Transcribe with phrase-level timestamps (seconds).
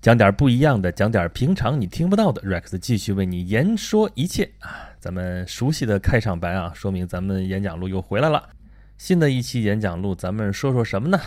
[0.00, 2.40] 讲点不一样的，讲点平常你听不到的。
[2.42, 4.90] Rex 继续为你言说一切啊！
[5.00, 8.48] 咱们熟悉的开场白啊，说明咱们演讲录又回来了。
[8.96, 11.18] 新的一期演讲录，咱们说说什么呢？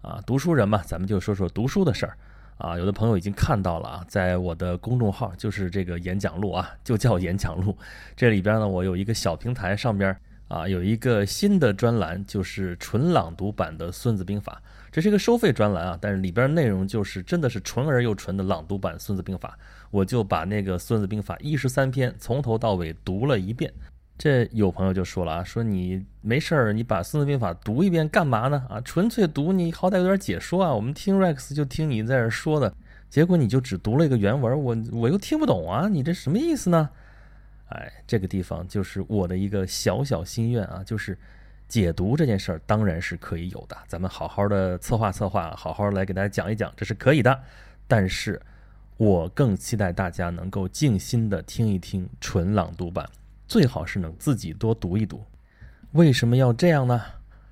[0.00, 2.16] 啊，读书人嘛，咱们就说说读书的事儿
[2.56, 2.78] 啊。
[2.78, 7.76] 有的朋友已经看到了啊，在我的公众号，就是这个演讲录啊，就叫演讲录。
[8.16, 10.16] 这里边呢，我有一个小平台，上边
[10.48, 14.62] 啊有一个新的专栏，就是纯朗读版的《孙子兵法》。
[14.98, 19.56] 这是一个收费专栏啊，但是里边内容就是真的是纯而又纯的朗读版《孙子兵法》，
[19.92, 23.72] 我就把那个《孙子兵法》一十三篇从头到尾读了一遍。
[24.18, 28.66] 这有朋友就说了啊，说你没事儿，你把《孙子兵法》读一遍干嘛呢？
[28.68, 30.74] 啊，纯粹读你好歹有点解说啊。
[30.74, 32.74] 我们听 Rex 就听你在这说的，
[33.08, 36.90] 结果你就只读了一个原文，我我又听不懂啊，你这什么意思呢？
[37.68, 41.16] 哎，这个地方就是我的一个小小心愿啊，就是。
[41.68, 47.40] 解读这件事儿当然是可以有的，咱们好好的策划策划，好好来给大家讲一讲，这是可以的。
[47.86, 48.40] 但是，
[48.96, 53.08] 我更期待大家能够静心的听一听纯朗读版，
[53.46, 55.22] 最好是能自己多读一读。
[55.92, 57.00] 为什么要这样呢？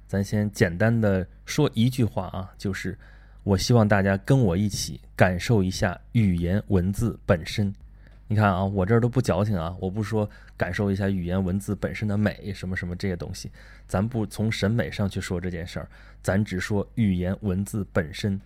[0.07, 2.99] 咱先简单的说一句话啊，就是
[3.43, 7.75] 我希望大家跟我一起感受一下语言文字本身。
[8.29, 13.53] 你看啊，我这儿都不矫情啊，我不说感受一下语言文字本身的美，什么什么这些东西，
[13.87, 15.89] 咱不从审美上去说这件事儿，
[16.23, 18.41] 咱只说语言文字本身，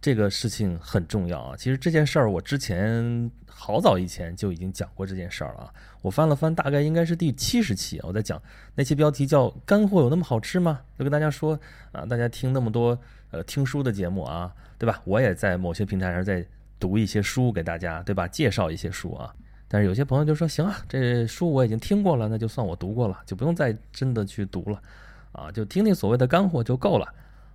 [0.00, 1.56] 这个事情很重要啊。
[1.56, 8.42] 其实这件事儿我之前好早以前就已经讲过这件事儿了啊，我翻了翻，大概应该是第七十期，我在讲
[8.74, 11.56] 那期标题叫“干货有那么好吃吗？”就跟大家说
[11.92, 12.98] 啊，大家听那么多
[13.30, 15.00] 呃听书的节目啊，对吧？
[15.04, 16.44] 我也在某些平台上在。
[16.82, 18.26] 读一些书给大家，对吧？
[18.26, 19.32] 介绍一些书啊。
[19.68, 24.82] 但是有些朋友就说：“行啊，这书我已经听过了，那就算我读过了，就不用再真的去读了，
[25.30, 27.06] 啊，就听听所谓的干货就够了。”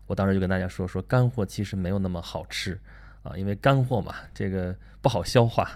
[0.07, 2.79] 我当时就跟大家说：“说干货其实没有那么好吃
[3.21, 5.69] 啊，因为干货嘛，这个不好消化。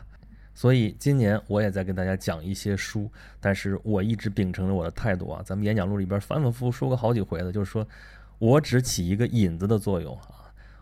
[0.55, 7.87] 所以今年我也在跟大家讲一些书，但是我一直秉承着我的态度啊，咱们演讲录里边反反复复说过好几回了，就是说
[8.39, 10.39] 我只起一个引子的作用啊。”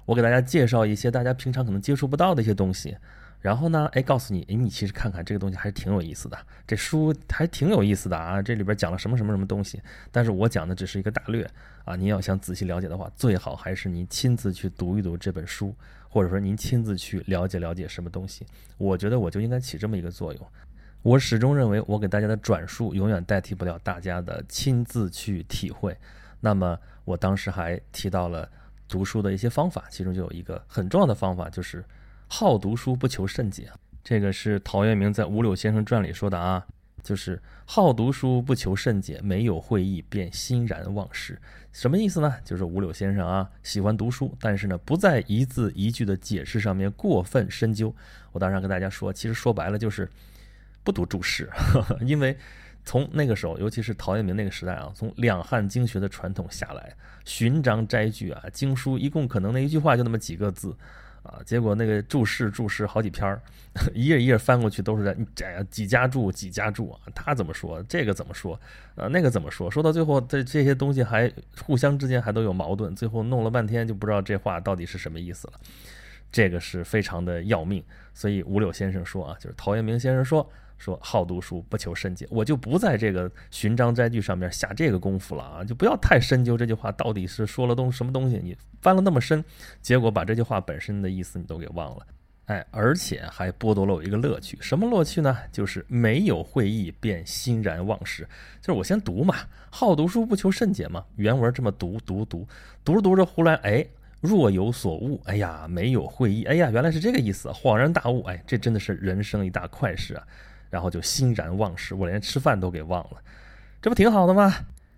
[0.10, 2.98] 我给大家介绍一些大家平常可能接触不到的一些东西，
[3.42, 9.80] 然后呢，哎，告诉你，哎，你其实看看这个东西还是挺有意思的，这书还挺有意思的啊，这里边讲了什么什么什么东西，
[10.12, 11.48] 但是我讲的只是一个大略
[11.86, 15.76] 啊，您要想仔细了解的话，最好还是您亲自去读一读这本书，
[16.10, 18.44] 或者说您亲自去了解了解什么东西。
[18.80, 20.48] 我觉得我就应该起这么一个作用，
[21.04, 25.96] 我始终认为我给大家的转述永远代替不了大家的亲自去体会。
[26.40, 28.50] 那么我当时还提到了。
[28.90, 31.86] 读书的一些方法，其中就有一个很重要的方法，就是
[32.28, 33.70] 好读书不求甚解。
[34.04, 36.66] 这个是陶渊明在《五柳先生传》里说的啊，
[37.04, 41.40] 就是好读书不求甚解，没有会意便欣然忘食。
[41.72, 42.36] 什么意思呢？
[42.44, 47.94] 就是五柳先生啊喜欢读书，但是呢不在一字一句的解释上面过分深究。
[48.32, 50.10] 我当时跟大家说，其实说白了就是
[50.84, 51.50] 不读注释，
[52.02, 52.36] 因为。
[52.90, 56.92] 从那个时候，尤其是陶渊明那个时代啊，从两汉经学的传统下来，
[57.24, 60.76] 寻章摘句啊，经书一共可能那一句话就那么几个字，
[61.22, 63.40] 啊，结果那个注释注释好几篇儿，
[63.94, 68.60] 一页一页翻过去都是在这几家注几家注啊，他怎么说，这个怎么说，
[68.96, 75.54] 啊，那个怎么说，说到最后这这些东西还互相之间还都有矛盾，最后弄了半天就不知道这话到底是什么意思了，
[76.32, 77.84] 这个是非常的要命，
[78.16, 80.50] 所以五柳先生说啊，就是陶渊明先生说。
[80.80, 89.44] 说好读书不求甚解，我就不在这个寻章摘句上面下这个功夫了啊，就不要太深究这句话到底是说了东什么东西，你翻了那么深，
[89.82, 92.08] 结果把这句话本身的意思你都给忘了，
[92.46, 95.38] 哎，而且还剥夺了我一个乐趣，什么乐趣呢？
[95.52, 98.26] 就是没有会意便欣然忘食，
[98.62, 99.36] 就是我先读嘛，
[99.70, 102.48] 好读书不求甚解嘛，原文这么读读读，
[102.86, 103.86] 读着读着忽然哎
[104.22, 110.26] 若有所悟，哎呀没有会意，哎呀原来是这个意思，恍然大悟，哎这真的是人生一大快事啊。
[110.70, 113.22] 然后就欣然忘食，我连吃饭都给忘了，
[113.82, 114.54] 这不挺好的吗？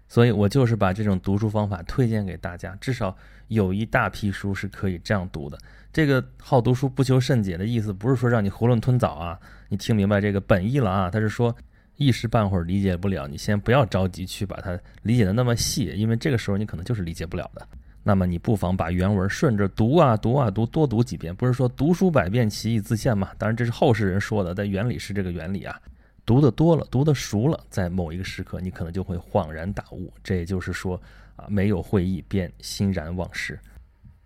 [0.07, 3.15] 所以我就是把这种读书方法推荐给大家，至少
[3.47, 5.57] 有一大批书是可以这样读的。
[5.93, 9.39] 这个好读书不求甚解的意思，不是说让你囫囵吞枣啊，
[9.69, 11.09] 你听明白这个本意了啊？
[11.09, 11.55] 他是说
[11.95, 17.65] 一时半会儿理解不了，你先不要着急去把它理解的那么细，因为这个时候你可能就是理解不了的。
[18.03, 21.35] 那么你不妨把原文顺着读啊读啊读，多读几遍。
[21.35, 23.29] 不是说读书百遍，其义自现嘛？
[23.37, 25.79] 当然这是后世人说的，但原理是这个原理啊。
[26.25, 30.11] 读的多了，读的熟了，在某一个时刻，你可能就会恍然大悟。
[30.23, 30.99] 这也就是说
[31.35, 33.59] 啊，没有会意便欣然忘食。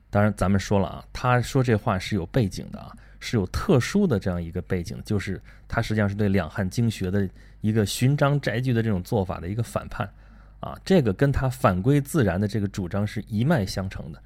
[0.10, 7.28] 当然，咱们说了啊，他说这话是有背景的啊，是有特殊的这样一个背景，就是他实际上是对两汉经学的
[7.60, 10.10] 一个寻章摘句的这种做法的一个反叛。
[10.66, 14.20] 啊，这个跟他反归自然的这个主张是一脉相承的。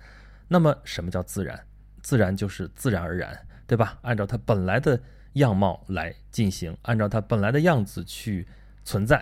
[0.47, 1.59] 那么，什么叫自然？
[2.01, 3.37] 自然就是自然而然，
[3.67, 3.99] 对吧？
[4.03, 4.97] 按照它本来的
[5.33, 8.47] 样貌来进行，按照它本来的样子去
[8.85, 9.21] 存在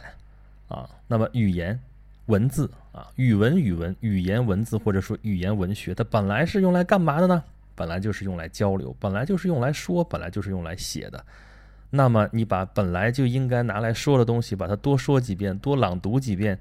[0.67, 0.87] 啊。
[1.07, 1.79] 那么语言、
[2.27, 7.43] 文字啊，语文、语文、语言、文字，或者说语言文学，它本来是用来干嘛的呢？
[7.73, 11.25] 本来就是用来交流，本来就是用来说，本来就是用来写的。
[11.89, 16.59] 那么你把本来就应该拿来说的东西，把它多说几遍，多朗读几遍，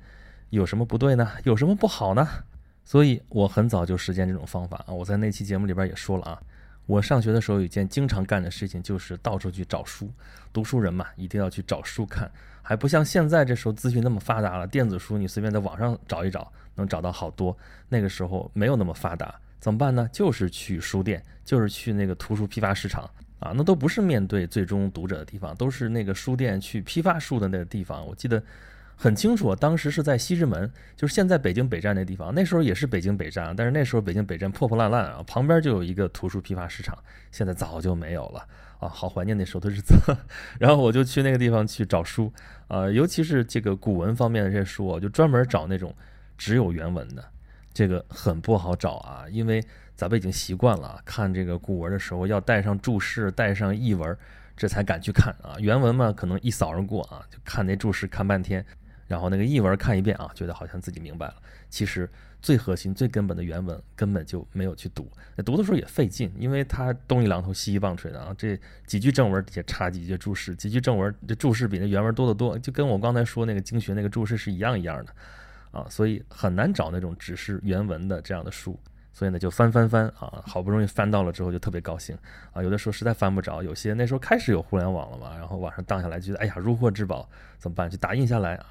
[0.51, 1.31] 有什么不对呢？
[1.45, 2.27] 有什么不好呢？
[2.85, 4.95] 所以我很早就实践这种方法啊！
[4.95, 6.41] 我在那期节目里边也说了啊，
[6.87, 10.09] 我上学的时候有一件经常干的事情，就是到处去找书。
[10.53, 12.31] 读书人嘛，一定要去找书看，
[12.63, 17.57] 还不像现在这时候资讯那么发达了，电子书你随便在网上找一找，能找到好多。
[17.89, 20.09] 那个时候没有那么发达，怎么办呢？
[20.13, 23.09] 就是去书店，就是去那个图书批发市场。
[23.39, 28.07] 啊，那都不是面对最终读者的地方，都是那个书店去批发书的那个地方。
[28.07, 28.43] 我记得
[28.97, 32.35] 很清楚，当时是在西直门，就是现在北京北站那地方。
[32.35, 36.97] 那时候也是北京北站，但是那时候北京北站破破烂烂啊，旁边就有一个图书批发市场，
[37.31, 38.47] 现在早就没有了
[38.81, 39.95] 啊，好怀念那时候的日子。
[40.59, 42.33] 然后我就去那个地方去找书，
[42.69, 45.95] 啊，尤其是这个古文方面的这些书，我就专门找那种
[46.39, 47.25] 只有原文的，
[47.75, 49.63] 这个很不好找啊，因为。
[49.97, 54.15] 咱们已经习惯了看这个古文的时候要带上注释、带上译文，
[54.55, 55.57] 这才敢去看啊。
[55.59, 58.63] 原文嘛，可能一扫而过啊，就看那注释看半天，
[59.07, 61.35] 然后那个译文看一遍啊，觉得好像自己明白了。
[61.69, 62.09] 其实
[62.41, 68.35] 最核心、最根本的原文根本就没有去读，那读的时候也费劲，因为它东一榔头西一棒槌的啊。
[68.39, 75.13] 这几句正文底下插几句注释，几句正文这注释比那原文多得多，就跟我刚才说那个经学那个注释是一样一样的
[75.73, 78.79] 啊，所以很难找那种只是原文的这样的书。
[79.13, 82.15] 所以呢，就翻翻翻啊，好不容易翻到了之后，就特别高兴
[82.53, 82.63] 啊。
[82.63, 87.27] 有的时候实在翻不着，有些那时候开始有互联网了嘛，然后网上荡下来，觉得哎呀如获至宝，
[87.59, 87.89] 怎么办？
[87.89, 88.67] 就打印下来啊，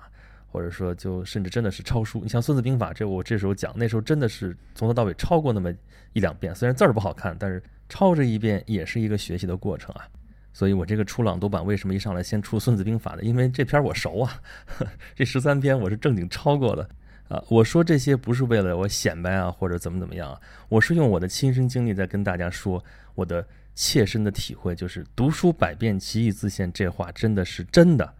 [0.47, 2.21] 或者说就甚至真的是抄书。
[2.23, 5.73] 你像《孙子兵法》，这我这时候讲，那时候真的是从头到尾抄过那么
[6.13, 10.07] 一两遍，虽然字儿不好看，但是抄这一遍也是一个学习的过程啊。
[10.53, 13.23] 所以我这个出朗读版为什么一上来先出《孙子兵法》的？
[13.23, 14.39] 因为这篇我熟啊，
[15.13, 16.89] 这十三篇我是正经抄过的。
[17.27, 20.39] 啊，我说这些不是为了我显摆啊，或者怎么怎么样啊，
[20.69, 22.81] 我是用我的亲身经历在跟大家说
[23.15, 23.43] 我的
[23.73, 28.13] 切身的体会，就是读书百遍，其义自现，这话真的是真的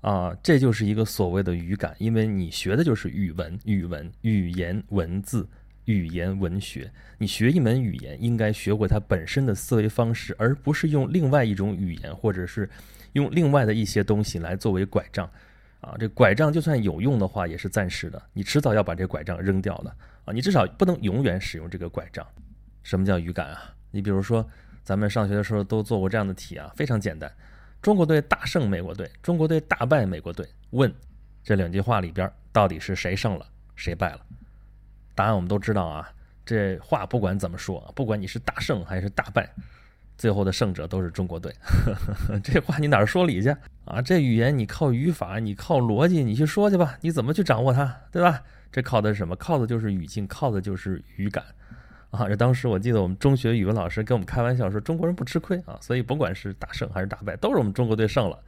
[0.00, 5.48] 啊，这就是一个所谓的语感，因为你学的就是语文、语文、语言、文字、
[5.86, 12.68] 语言文学，你学一门语言，应该学会它本身的思维方式，而不是用另外一种语言，或者是
[13.14, 15.28] 用另外的一些东西来作为拐杖。
[15.80, 20.32] 啊，这拐杖就算有用的话，也是暂时的，你迟早要把这拐杖扔掉的啊！
[20.32, 22.26] 你至少不能永远使用这个拐杖。
[22.82, 23.74] 什么叫语感啊？
[23.92, 24.44] 你比如说，
[24.82, 27.32] 咱们上学的时候都做过这样的题啊，非常简单：
[27.80, 30.46] 中国队大胜美国队，中国队大败美国队。
[30.70, 30.92] 问
[31.42, 33.46] 这两句话里边到底是谁胜了，
[33.76, 34.20] 谁败了？
[35.14, 36.10] 答案我们都知道啊。
[36.44, 39.48] 这话不管怎么说，不管你是大胜还是大败。
[40.16, 41.54] 最后的胜者都是中国队，
[42.42, 43.54] 这话你哪儿说理去
[43.84, 44.02] 啊？
[44.02, 46.98] 这语言你靠语法，你靠逻辑，你去说去吧。
[47.00, 48.42] 你怎么去掌握它，对吧？
[48.72, 49.36] 这靠的是什么？
[49.36, 51.44] 靠的就是语境，靠的就是语感
[52.10, 52.28] 啊！
[52.28, 58.38] 这当时我记得我们中学语文老师跟我们开玩笑说，中国人不吃亏啊，所以甭管是大胜还是大败，都是我们中国队胜了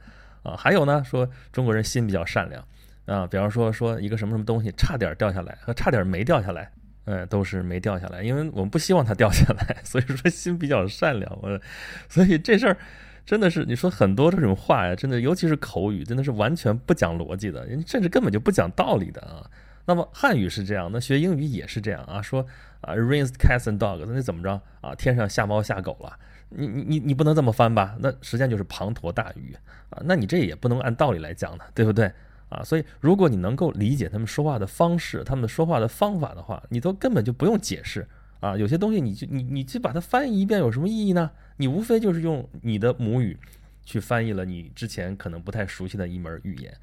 [0.43, 0.55] 啊。
[0.57, 2.63] 还有呢，说中国人心比较善良
[3.05, 6.71] 啊，比方说说一个什么什么东西差点掉下来和差点没掉下来。
[7.05, 11.39] 嗯，都是没掉下来，因为我们不希望它掉下来， 所以说心比较善良。
[11.41, 11.59] 我，
[12.07, 12.77] 所以这事儿
[13.25, 19.49] 真的是你说很多这种话呀，真的尤其是口语，真的是完全不讲逻辑的，甚至根本就不讲道理的啊。
[19.85, 22.21] 那么汉语是这样，那学英语也是这样啊。
[22.21, 22.45] 说
[22.81, 24.93] 啊，rains cats and dogs，那怎么着啊？
[24.95, 26.17] 天上下猫下狗了？
[26.49, 27.95] 你你你你不能这么翻吧？
[27.99, 29.55] 那实际上就是滂沱大雨
[29.89, 30.01] 啊。
[30.05, 32.11] 那你这也不能按道理来讲呢，对不对？
[32.49, 38.05] 啊，所以如果你能够理解他们说话的方式，他们说话的方法的话，你都根本就不用解释
[38.41, 38.57] 啊。
[38.57, 41.31] 有些东西你就你你去把它翻译一遍有什么意义呢？
[41.55, 43.37] 你无非就是用你的母语
[43.85, 46.75] 去翻译了你之前可能不太熟悉的一门语言，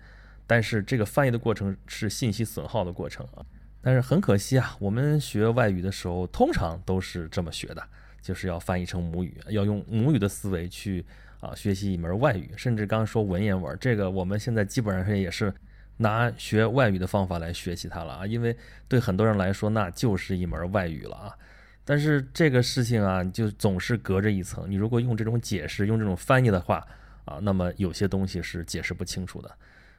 [0.49, 3.47] 但是这个翻译的过程是信息损耗的过程啊。
[3.81, 7.83] 但是很可惜啊，我们学外语的时候通常都是这么学的，
[8.21, 11.07] 就是要翻译成母语，要用母语的思维去。
[11.41, 15.55] 啊，学习一门外语，甚至刚刚说文言文，这个我们现在基本上也是
[15.99, 18.57] 拿学外语的方法来学习它了啊，因为
[18.89, 21.39] 对很多人来说那就是一门外语了啊。
[21.85, 24.69] 但是这个事情啊，就总是隔着一层。
[24.69, 26.85] 你如果用这种解释、用这种翻译的话
[27.25, 29.57] 啊，那么有些东西是解释不清楚的。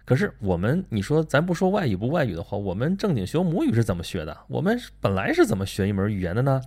[0.09, 4.35] 可是我们，你说咱不说外语不外语的话，我们正经学母语是怎么学的？
[4.47, 6.59] 我们本来是怎么学一门语言的呢？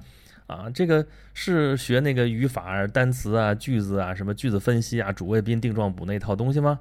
[0.47, 6.79] 啊，这个是学那个语法、单词啊、句子啊、什么句子分析啊、主谓宾、定状补那套东西吗？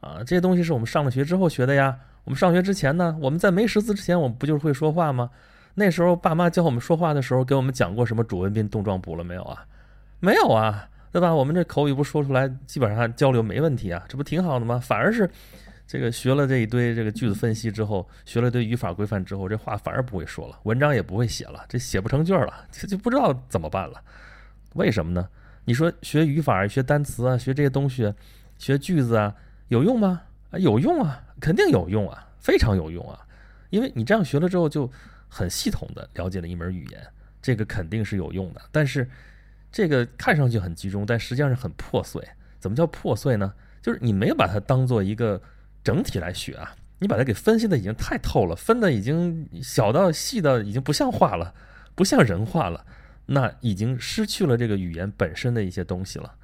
[0.00, 1.98] 啊，这些东西是我们上了学之后学的呀。
[2.22, 5.28] 我们上学之前呢，我们在没识字之前，我们不就是会说话吗？
[5.74, 9.66] 那时候爸妈教我们说话的时候，给我们讲过什么主谓宾、动状补了没有啊？
[10.20, 10.88] 没有啊。
[11.10, 11.34] 对吧？
[11.34, 14.78] 我们这口语不说出来，基本上交流没问题啊，这不挺好的吗？
[14.78, 15.30] 反而是
[15.86, 24.02] 这个学了这一堆这个句子分析之后，学了堆语法规范之后，这话反而不会说了，文章也不会写了，这写不成句了，这就不知道怎么办了。
[24.74, 25.28] 为什么呢？
[25.64, 28.12] 你说学语法、学单词啊、学这些东西、
[28.58, 29.34] 学句子啊，
[29.68, 30.22] 有用吗？
[30.50, 33.26] 啊，有用啊，肯定有用啊，非常有用啊，
[33.70, 34.90] 因为你这样学了之后，就
[35.28, 37.00] 很系统的了解了一门语言，
[37.40, 38.60] 这个肯定是有用的。
[38.70, 39.08] 但是
[39.72, 42.22] 这个看上去很集中，但实际上是很破碎。
[42.58, 43.52] 怎么叫破碎呢？
[43.82, 45.40] 就是你没有把它当做一个
[45.86, 51.54] 整体来学啊，你把它给分析的已经太透了，分的已经小到细到已经不像话了，
[51.94, 52.84] 不像人话了，
[53.26, 56.34] 那已经失去了这个语言本身的一些东西了。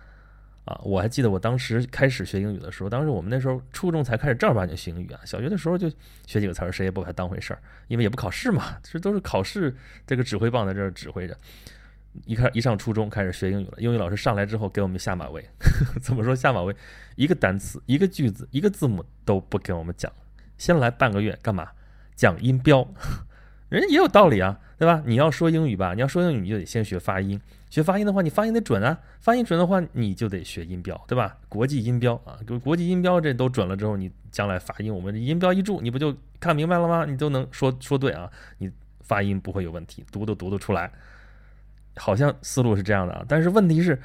[0.65, 5.91] 啊，我还记得我当时开始学英语的时候，当时我们那时候初中才开始正儿八经学英语啊，小学的时候就
[6.25, 7.59] 学几个词儿，谁也不把它当回事儿，
[7.89, 9.75] 因为也不考试嘛，这都是考试
[10.07, 11.37] 这个指挥棒在这儿指挥着。
[12.27, 15.45] 一开一上初中开始学英语了，英语老师上来之后给我们下马威，
[16.03, 16.75] 怎么说下马威？
[17.17, 20.13] 一个单词、一个句子、一个字母都不给我们讲，
[20.59, 21.69] 先来半个月干嘛？
[22.15, 22.87] 讲音标，
[23.71, 25.03] 人家也有道理啊，对吧？
[25.07, 27.41] 你要说英语吧，你要说英语你就得先学发音。
[27.71, 29.01] 学发音的话，你发音得准啊！
[29.19, 31.39] 发音准的话，你就得学音标，对吧？
[31.49, 37.07] 国际音标啊，国际音标这都准了之后，你将来发音，我们音标一注，你不就看明白了吗？
[37.07, 40.93] 你都能说说对啊，你发音不会有问题，读都读得出来。
[41.97, 44.01] 好像思路是这样的，但是问题是，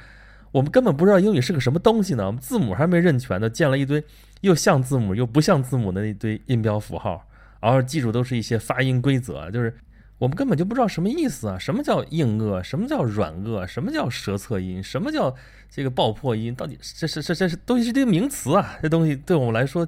[0.52, 2.36] 我们根本不知道英语是个什么东西呢？
[2.40, 4.02] 字母还没认全呢，建了一堆
[4.40, 7.26] 又像字母又不像字母的一堆音标符号，
[7.60, 9.74] 然后记住都是一些发音规则，就是。
[10.18, 11.56] 我们根本就不知道什么意思啊！
[11.56, 12.60] 什么叫硬腭？
[12.60, 13.64] 什么叫软腭？
[13.64, 14.82] 什么叫舌侧音？
[14.82, 15.32] 什么叫
[15.70, 16.52] 这个爆破音？
[16.52, 18.76] 到底这是这这是都是这个名词啊！
[18.82, 19.86] 这东西对我们来说，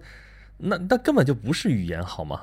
[0.59, 2.43] 那那根本就不是语言，好吗？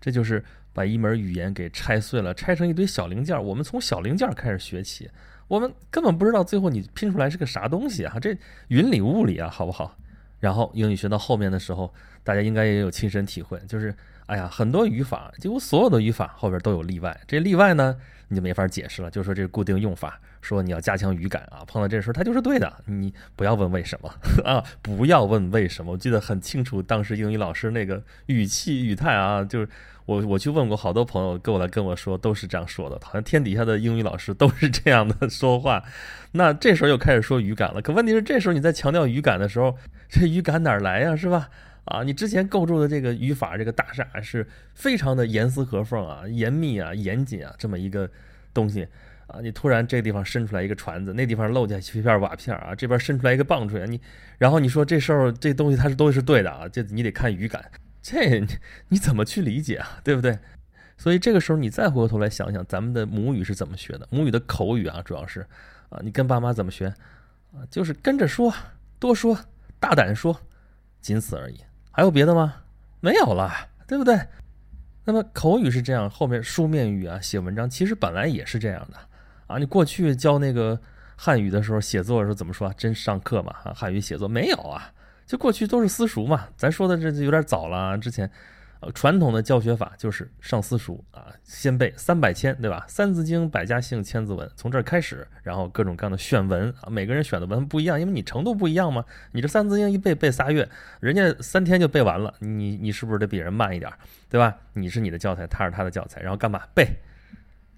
[0.00, 0.42] 这就是
[0.78, 3.42] 把一门语言给拆碎了，拆成一堆小零件。
[3.42, 5.10] 我们从小零件开始学起，
[5.48, 8.16] 我们根本不知道最后你拼出来是个啥东西啊！
[8.20, 9.96] 这云里雾里啊，好不好？
[10.38, 11.92] 然后英语学到后面的时候，
[12.22, 13.92] 大家应该也有亲身体会，就是。
[14.28, 17.18] 哎呀，很多语法，几乎所有的语法后边都有例外。
[17.26, 17.96] 这例外呢，
[18.28, 19.10] 你就没法解释了。
[19.10, 22.70] 就说这固定用法，说你要加强语感啊，碰到这时候它就是对的。
[22.84, 25.92] 你不要问为什么 啊，不要问为什么。
[25.92, 29.68] 我记得很清楚，当时英语老师那个语气语态啊，就是
[30.08, 32.98] 我我去问过好多朋友，跟我来跟我说，都是这样说的。
[33.04, 35.84] 好像天底下的英语老师都是这样的 说话。
[36.32, 37.82] 那这时候又开始说语感了。
[37.82, 39.76] 可问题是，这时候你在强调语感的时候，
[40.08, 41.14] 这语感哪来呀？
[41.14, 41.50] 是吧？
[41.84, 48.10] 啊，你之前构筑的这个语法这个大厦是非常的严丝合缝啊，严密啊，严谨啊，这么一个
[48.54, 48.88] 东西
[49.26, 54.00] 啊，你突然这个地方伸出来一个船子，那地方漏下去一片瓦片啊，这边伸出来一个棒槌，你
[54.38, 57.62] 然后你说这时候这东西它是都是对的啊，这你得看语感，
[58.10, 58.46] 这你
[58.88, 60.38] 你怎么去理解啊，对不对？
[60.96, 64.08] 所以这个时候你再回过头来想想，咱们的母语是怎么学的？
[64.10, 65.46] 母语的口语啊，主要是
[65.90, 66.86] 啊，你跟爸妈怎么学
[67.52, 67.60] 啊？
[67.70, 68.52] 就是跟着说，
[68.98, 69.38] 多说，
[69.78, 70.40] 大胆说，
[71.00, 71.60] 仅此而已。
[71.92, 72.62] 还有别的吗？
[73.00, 73.52] 没有了，
[73.86, 74.18] 对不对？
[75.04, 78.98] 那么口语是这样，后面书面语啊，写文章其实本来也是这样的
[79.46, 79.58] 啊。
[79.58, 80.80] 你过去教那个
[81.16, 82.72] 汉语的时候，写作的时候怎么说？
[82.74, 83.54] 真上课嘛？
[83.62, 84.92] 啊，汉语写作没有啊？
[85.28, 86.48] 就过去都是私塾嘛。
[86.56, 88.28] 咱说的这就有点早了，之前。
[88.80, 92.84] 呃，传统的教学法就是上私塾啊，先背三百千，对吧？
[92.86, 99.04] 三字经、百家姓、千字文，从这儿开始，然后各种各样的选文啊，每个人选的文不一样，因为你程度不一样嘛。
[99.32, 100.68] 你这三字经一背背仨月，
[101.00, 103.92] 人家三天就背完了，你你是不是得比人慢一点，
[104.28, 104.56] 对吧？
[104.74, 106.86] 你是你的教材，他是他的教材，然后干嘛背？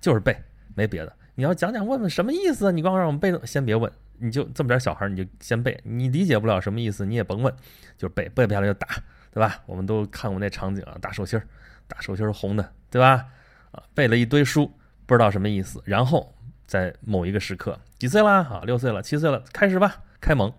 [0.03, 0.37] 就是背，
[0.75, 1.17] 没别的。
[1.41, 2.71] 你要讲讲问问什么意思？
[2.71, 5.81] 你光让我们背，先别问，你就这么点小孩，你就先背。
[5.85, 7.51] 你理解不了什么意思，你也甭问，
[7.97, 8.87] 就背，背不下来就打。
[9.33, 9.63] 对吧？
[9.65, 11.47] 我们都看过那场景啊，打手心儿，
[11.89, 13.27] 打手心儿红的，对吧？
[13.71, 14.71] 啊，背了一堆书，
[15.07, 15.83] 不知道什么意思。
[15.87, 16.31] 然后
[16.67, 18.41] 在某一个时刻，几岁啦？
[18.43, 20.53] 啊，六岁了，七岁了，开始吧，开蒙。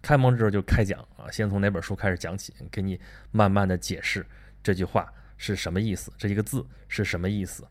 [0.00, 2.98] 开蒙之后就开讲啊，先从哪本书开始讲起，给你
[3.30, 4.24] 慢慢的解释
[4.62, 7.62] 这句话是什么意思，这一个字是什么意思，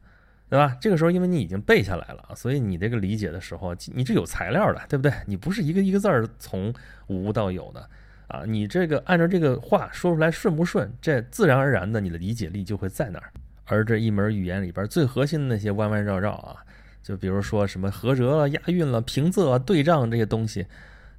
[0.54, 0.78] 对吧？
[0.80, 5.12] 这个时候因为你已经背下来了，所以你这个理解的时候，你是有材料的，对不对？
[5.26, 6.72] 你不是一个一个字儿从
[7.08, 7.90] 无到有的。
[8.28, 10.94] 啊，你这个按照这个话说出来顺不顺？
[11.02, 13.34] 这自然而然的，你的理解力就会在那儿。
[13.66, 16.58] 而这一门语言里边最核心的那些弯弯绕绕啊，
[17.02, 20.68] 就比如说什么合辙了、押韵了、平仄啊、对仗这些东西，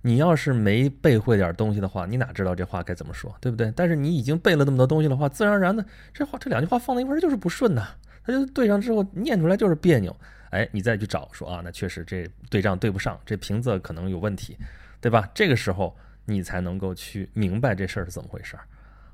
[0.02, 3.72] 你要是没背会点东西的话，你哪知道这话该怎么说，对不对？
[3.74, 7.88] 但是你已经背了那么多东西的话，自然而然的，这话这两句话放在一块儿就是不顺呐，
[8.24, 10.14] 它就对上之后念出来就是别扭。
[10.50, 14.56] 哎，你再去找说啊，那确实这对仗对不上，这平仄可能有问题，
[15.00, 15.30] 对吧？
[15.34, 15.96] 这个时候。
[16.26, 18.64] 你才能够去明白这事儿是怎么回事儿，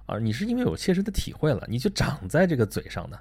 [0.06, 3.18] 啊，你是因为有切实的体会了，你就长在这个嘴上的，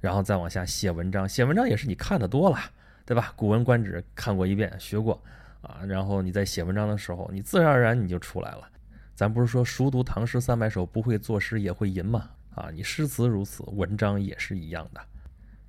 [0.00, 2.56] 然后再往下写文章，写文章也是你看的多了，
[3.04, 3.30] 对吧？
[3.34, 5.20] 《古文观止》看过一遍，学过，
[5.60, 8.70] 啊，然后你在写文章的时候，你自然而然你就出来了。
[9.16, 12.30] 咱不是说熟读唐诗三百首，不会作诗也会吟吗？
[12.54, 15.00] 啊，你诗词如此，文章也是一样的。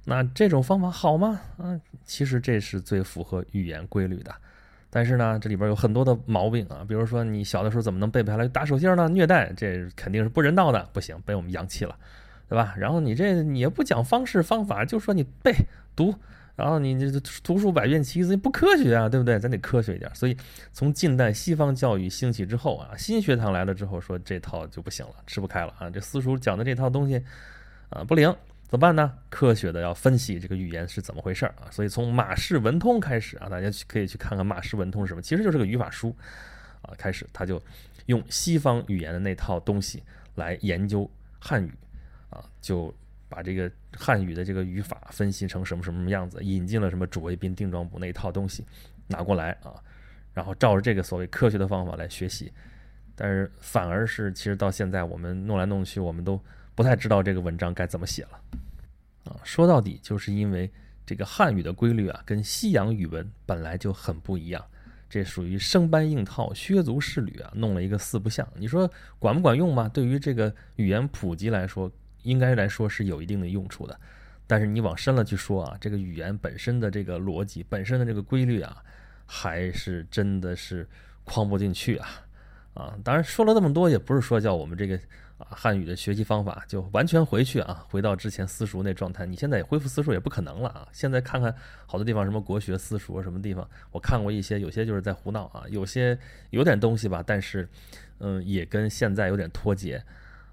[0.05, 1.39] 那这种方法好吗？
[1.57, 4.33] 啊，其实这是最符合语言规律的。
[4.89, 9.09] 但是呢，这里边有很多的毛病啊，比如说你小的时候怎么能背不下来打手心呢？
[9.09, 11.97] 虐待，这肯定是不人道的，不行，被我们扬弃了，
[12.47, 12.75] 对吧？
[12.77, 15.51] 然后你这你也不讲方式方法，就说你背
[15.95, 16.13] 读，
[16.55, 19.39] 然后你这图书百卷齐字，不科学啊，对不对？
[19.39, 20.13] 咱得科学一点。
[20.13, 20.37] 所以
[20.71, 27.23] 从近代西方教育兴起之后啊，新学堂来了之后，说这套就不行了，吃不开了啊，这私塾讲的这套东西
[27.89, 28.31] 啊不灵。
[28.73, 29.13] 怎么办呢？
[29.29, 31.69] 科学的要分析这个语言是怎么回事儿啊！
[31.69, 36.09] 所以从马氏文通开始啊，大家可以去看看马氏文通是什么，其实就是个语法书
[36.81, 36.89] 啊。
[36.97, 37.61] 开始他就
[38.07, 40.01] 用西方语言的那套东西
[40.33, 41.71] 来研究汉语
[42.31, 42.91] 啊，就
[43.29, 48.65] 把这个汉语的这个语法分析成什么什么什么样子，引进了什么主谓宾定状补那一套东西
[49.05, 49.75] 拿过来啊，
[50.33, 52.51] 然后照着这个所谓科学的方法来学习，
[53.15, 56.43] 但是反而是其实到现在我们弄来弄去，我们都
[56.75, 58.41] 不太知道这个文章该怎么写了。
[59.25, 60.69] 啊，说到底就是因为
[61.05, 64.61] 这个汉语的规律啊，跟西洋语文本来就很不一样，
[65.09, 68.47] 这属于生搬硬套、削足适履啊，弄了一个四不像。
[68.55, 68.89] 你说
[69.19, 69.87] 管不管用嘛？
[69.87, 71.89] 对于这个语言普及来说，
[72.23, 73.97] 应该来说是有一定的用处的。
[74.45, 78.83] 但是你往深了去说啊，这个语言本身的这个逻辑、本身的这个规律啊，
[79.25, 80.85] 还是真的是
[81.23, 82.09] 框不进去啊。
[82.73, 84.99] 啊，当然说了这么多，也不是说叫我们这个。
[85.49, 89.25] 汉语的学习方法就完全回去啊，回到之前私塾那状态。
[89.25, 90.87] 你现在恢复私塾也不可能了啊。
[90.91, 91.53] 现在看看
[91.85, 96.17] 好多地方，什么国学私塾什么地方，我看过一些，有些就是在胡闹啊，有些
[96.51, 97.67] 有点东西吧，但是，
[98.19, 100.03] 嗯，也跟现在有点脱节。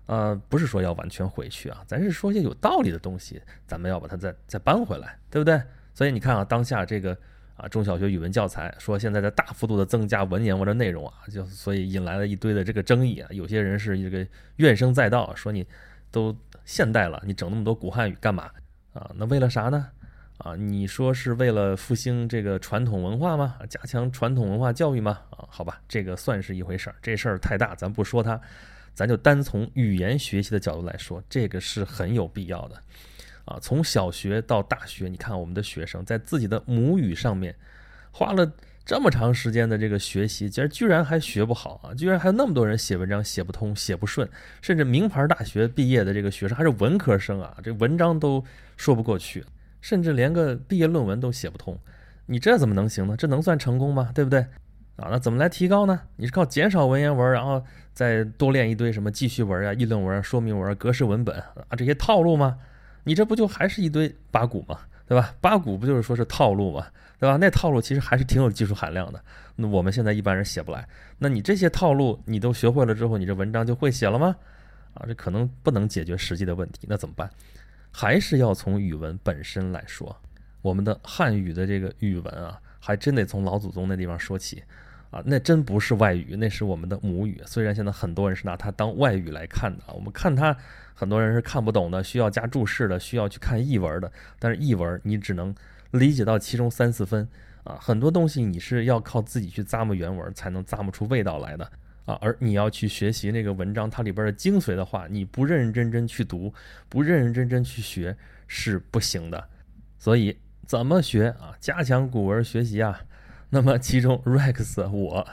[0.07, 5.63] 呃，不是说要完全回去啊，咱是说些有道理的东西，咱们要把它再再搬回来，对不对？
[5.95, 7.17] 所以你看啊，当下这个。
[7.61, 13.29] 啊，中小学语文教材说现在在大幅度的增加文言文的内容啊，就所以引来了一堆的这个争议啊。
[13.33, 14.27] 有些人是这个
[14.57, 15.67] 怨声载道，说你
[16.11, 18.51] 都现代了，你整那么多古汉语干嘛
[18.95, 19.11] 啊？
[19.15, 19.89] 那为了啥呢？
[20.39, 23.59] 啊，你说是为了复兴这个传统文化吗？
[23.69, 25.21] 加强传统文化教育吗？
[25.29, 28.41] 啊，好吧，这个算是一回事儿，这事儿太大，咱不说它，
[28.95, 32.83] 咱就单从语言学习的角度来说，这个是很有必要的。
[33.45, 37.55] 啊，从小学到大学，你看我们的学生在自己的母语上面
[38.11, 38.53] 花了
[38.85, 41.95] 这么长时间的这个学习，竟然居然还学不好啊！
[41.95, 44.29] 居然还有那么多人写文章写不通、写不顺，
[44.63, 48.45] 甚至名牌大学毕业的这个学生还是文科生啊，这文章都
[48.77, 49.45] 说不过去，
[49.81, 51.79] 甚至连个毕业论文都写不通，
[52.27, 53.17] 你这怎么能行呢？
[53.17, 54.11] 这能算成功吗？
[54.15, 54.41] 对不对？
[54.97, 56.01] 啊，那怎么来提高呢？
[56.17, 62.59] 你是靠减少文言文，然后再多练一堆什么记叙文啊、议论文、说明文、格式文本啊这些套路吗？
[63.05, 64.79] 你这不就还是一堆八股吗？
[65.07, 65.35] 对吧？
[65.41, 66.87] 八股不就是说是套路吗？
[67.19, 67.37] 对吧？
[67.37, 69.23] 那套路其实还是挺有技术含量的。
[69.57, 70.87] 那我们现在一般人写不来。
[71.19, 74.37] 那你这些套路你都学会了之后，你这文章就会写了吗？
[74.95, 76.87] 啊，这可能不能解决实际的问题。
[76.89, 77.29] 那怎么办？
[77.91, 80.17] 还是要从语文本身来说。
[80.63, 84.63] 我们的汉语的这个语文啊，还真得从老祖宗那地方说起。
[85.11, 87.43] 啊，那真不是外语，那是我们的母语。
[87.45, 90.57] 虽然现在很多人是拿它当外语来看的，我们看它，
[90.95, 94.11] 很多人是看不懂的，需要加注释的，需要去看译文的。
[94.39, 95.53] 但是译文你只能
[95.91, 97.29] 理解到其中三四分
[97.65, 101.69] 啊，很多东西你是要靠自己去咂摸原文才能咂摸出味道来的
[102.05, 102.17] 啊。
[102.21, 106.55] 而你要去学习那个文章它里边的精髓的话，你不认认真真去读，
[106.89, 109.49] 不认认真真去学是不行的。
[109.99, 111.57] 所以怎么学啊？
[111.59, 113.03] 加强古文学习啊！
[113.51, 115.27] 那么，其中 Rex 我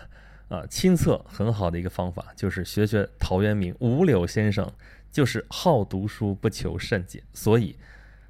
[0.49, 4.67] 啊亲测很好的一个方法，就是学学陶渊明、五柳先生，
[5.11, 7.75] 就是好读书不求甚解，所以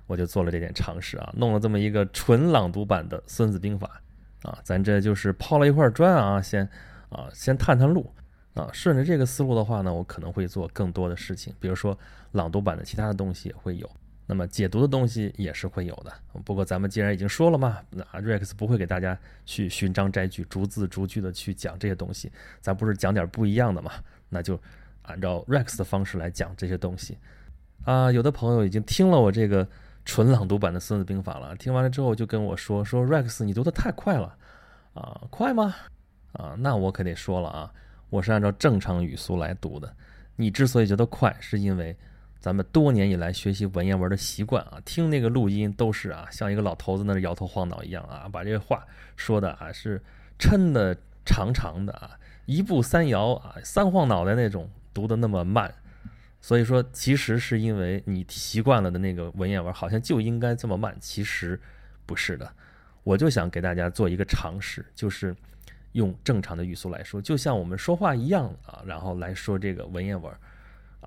[0.06, 4.02] 我就做了这点尝试啊，弄了这么一个纯朗读版的《孙子兵法》
[4.50, 6.68] 啊，咱这就是抛了一块砖啊，先
[7.10, 8.12] 啊先探探路
[8.56, 11.98] 啊，顺着这个思路的话呢，我可能会做更多的事情，比如说
[12.34, 13.90] 朗读版的其他的东西也会有。
[14.30, 16.12] 那么解读的东西也是会有的，
[16.44, 23.90] 不过咱们既然已经说了嘛，那 Rex 不会给大家去寻章摘句、逐字逐句的去讲这些东西，咱不是讲点不一样的嘛？
[24.28, 24.60] 那就
[25.04, 27.18] 按照 Rex 的方式来讲这些东西。
[27.86, 29.66] 啊，有的朋友已经听了我这个
[30.04, 34.38] 纯朗读版的《孙子兵法》了，听完了之后就跟我说说 Rex 你读的太快了，
[34.94, 35.74] 啊，快吗？
[36.34, 37.72] 啊，那我可得说了啊，
[38.10, 39.90] 我是按照正常语速来读的。
[40.36, 41.96] 你之所以觉得快，是因为。
[42.48, 50.02] 咱们多年以来学习文言文的习惯啊，听那个录音都是啊，像一个老头子那摇头晃脑一样啊，把这个话说的啊是
[50.40, 55.70] 抻的长长的啊，一步三摇啊，三晃脑袋那种，读的那么慢。
[56.40, 61.60] 所以说，其实是因为你习惯了的那个文言文，好像就应该这么慢，其实
[62.06, 62.50] 不是的。
[63.04, 65.36] 我就想给大家做一个尝试，就是
[65.92, 70.34] 用正常的语速来说，就像我们说话一样啊，然后来说这个文言文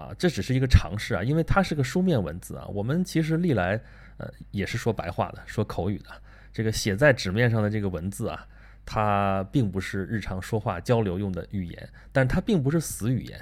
[0.00, 2.64] 啊，这只是一个尝试啊，因为它是个书面文字啊。
[2.68, 3.78] 我们其实历来
[4.16, 6.10] 呃也是说白话的，说口语的，
[6.54, 8.46] 这个写在纸面上的这个文字啊，
[8.86, 13.38] 它并不是日常说话交流用的语言，但是它并不是死语言，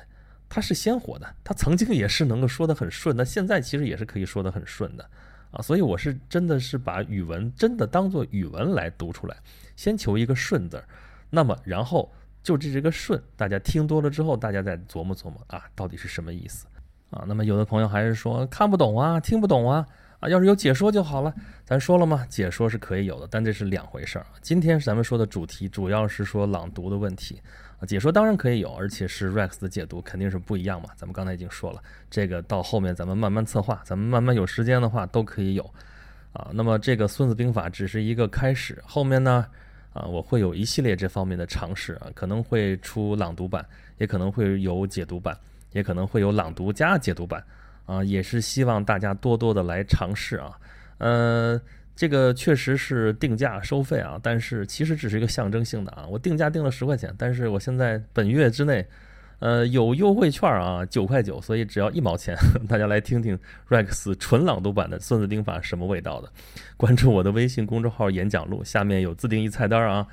[0.48, 5.08] 它是鲜活的，它曾经也是能够说得很顺，那现在其实也是可以说得很顺的
[5.52, 5.62] 啊。
[5.62, 9.36] 所以我是真的是把语文真的当做语文来读出来，
[9.76, 10.84] 先求一个顺字儿。
[11.30, 16.66] 那么，然后就这这个顺，大家听多了之后，大家再琢磨琢磨啊，到底是什么意思
[17.10, 17.24] 啊？
[17.26, 19.84] 那么有的朋友还是说看不懂啊，听不懂啊
[20.20, 21.34] 啊，要是有解说就好了。
[21.64, 24.26] 咱说了嘛，解说是可以有的，但这是两回事儿。
[24.40, 27.42] 今天咱们说的主题主要是说朗读的问题
[27.80, 30.88] 啊，解说当然可以有，而且是 Rex 的解读肯定是不一样嘛。
[30.96, 35.62] 咱们刚才已经说了，这个到后面咱们慢慢策划，咱们慢慢有时间的话都可以有
[36.32, 36.48] 啊。
[36.52, 39.46] 那么这个《孙子兵法》只是一个开始，后面呢？
[39.98, 43.66] 啊，我会有一系列这方面的尝试啊，可能会出朗读版，
[43.98, 45.36] 也可能会有解读版，
[45.72, 47.42] 也可能会有朗读加解读版，
[47.84, 50.56] 啊，也是希望大家多多的来尝试啊。
[50.98, 51.60] 呃，
[51.96, 58.86] 这个确实是定价收费啊，但是其实只是一个象征性的啊，我定价定了十块钱，但是我现在本月之内。
[59.40, 62.36] 呃，有优惠券啊，九块九，所以只要一毛钱，
[62.68, 66.28] 大家来听听 Rex 纯朗读版的《孙子兵法》什么味道的？
[66.76, 70.04] 关注我的微信公众号“演讲录”，下面有自定义菜单啊，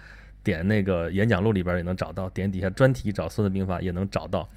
[0.44, 4.48] 点那个演讲录里边也能找到，点底下专题找《孙子兵法》也能找到。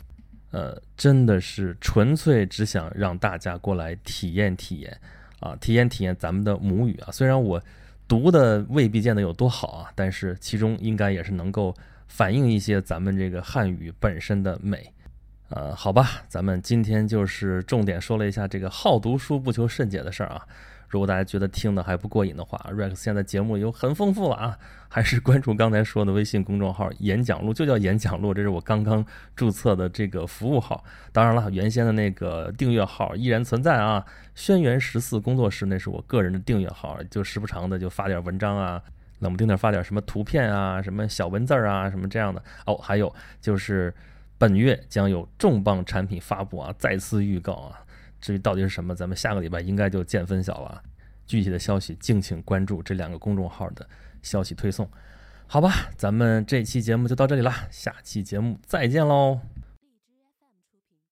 [0.51, 4.95] 呃，真的是纯粹只想让大家过来体验体验
[5.41, 7.09] 啊，体验体验咱们的母语啊。
[7.11, 7.63] 虽然我
[8.07, 11.75] 读的未必见得有多好啊，但是其中应该也是能够。
[12.09, 14.93] 反映一些咱们这个汉语本身的美，
[15.51, 20.43] 呃，好吧，咱们今天就是重点说了一下这个好读书不求甚解的事儿啊。
[20.89, 29.05] 如果大家觉得听的还不过瘾的话，Rex 现在节目有很丰富了啊，还是关注刚才说的微信公众号“演讲录”，就叫演讲录，这是我刚刚
[29.37, 30.83] 注册的这个服务号。
[31.13, 34.03] 当然了，原先的那个订阅号依然存在啊，
[34.35, 38.83] 轩辕十四工作室那是我个人的订阅号，就时不常的就发点文章啊。
[39.21, 42.77] 冷不丁点发点什么图片啊，什么小文字啊，什么这样的哦。
[42.77, 43.95] 还有就是
[44.39, 47.81] 本月将有重磅产品发布啊，再次预告啊。
[48.21, 50.83] 至于到底是什么，咱们下个礼拜应该就见分晓了。
[51.27, 53.87] 具体的消息敬请关注这两个公众号的
[54.23, 54.89] 消息推送。
[55.47, 59.41] 好吧，咱们这期节目就到这里了，下期节目再见喽。